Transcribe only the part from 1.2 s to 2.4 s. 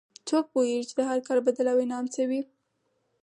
کار بدل او انعام څه